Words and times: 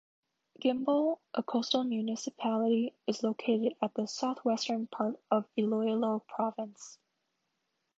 Guimbal, 0.59 1.19
a 1.35 1.43
coastal 1.43 1.83
municipality, 1.83 2.91
is 3.05 3.21
located 3.21 3.75
at 3.83 3.93
the 3.93 4.07
south-western 4.07 4.87
part 4.87 5.21
of 5.29 5.45
Iloilo 5.55 6.23
province. 6.27 6.97